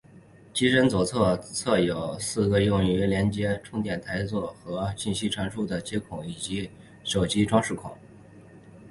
[0.51, 6.67] 机身左侧则有四个用于连接充电台座和信息传输的接孔以及
[7.03, 7.95] 手机挂饰孔。